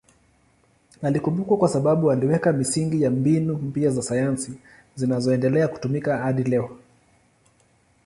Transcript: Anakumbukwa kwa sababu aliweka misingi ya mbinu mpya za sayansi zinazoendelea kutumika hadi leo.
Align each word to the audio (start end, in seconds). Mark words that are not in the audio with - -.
Anakumbukwa 1.03 1.57
kwa 1.57 1.69
sababu 1.69 2.11
aliweka 2.11 2.53
misingi 2.53 3.01
ya 3.01 3.09
mbinu 3.11 3.53
mpya 3.53 3.89
za 3.89 4.01
sayansi 4.01 4.53
zinazoendelea 4.95 5.67
kutumika 5.67 6.17
hadi 6.17 6.43
leo. 6.43 6.77